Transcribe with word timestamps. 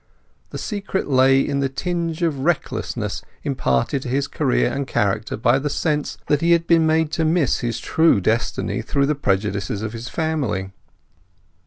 The 0.49 0.57
secret 0.57 1.07
lay 1.07 1.41
in 1.47 1.59
the 1.59 1.69
tinge 1.69 2.23
of 2.23 2.39
recklessness 2.39 3.21
imparted 3.43 4.01
to 4.01 4.09
his 4.09 4.27
career 4.27 4.71
and 4.73 4.87
character 4.87 5.37
by 5.37 5.59
the 5.59 5.69
sense 5.69 6.17
that 6.25 6.41
he 6.41 6.53
had 6.53 6.65
been 6.65 6.87
made 6.87 7.11
to 7.11 7.23
miss 7.23 7.59
his 7.59 7.79
true 7.79 8.19
destiny 8.19 8.81
through 8.81 9.05
the 9.05 9.13
prejudices 9.13 9.83
of 9.83 9.93
his 9.93 10.09
family. 10.09 10.71